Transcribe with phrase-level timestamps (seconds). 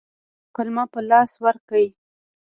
[0.53, 1.85] پلمه په لاس ورکړي.